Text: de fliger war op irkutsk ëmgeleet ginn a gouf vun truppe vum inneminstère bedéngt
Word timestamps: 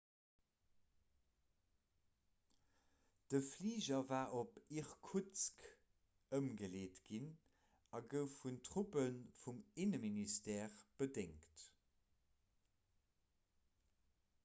de 3.33 3.41
fliger 3.49 3.99
war 4.13 4.31
op 4.39 4.55
irkutsk 4.77 5.61
ëmgeleet 6.37 6.97
ginn 7.09 7.27
a 7.99 8.01
gouf 8.15 8.37
vun 8.45 8.57
truppe 8.69 9.05
vum 9.43 9.59
inneminstère 9.85 10.71
bedéngt 11.03 11.67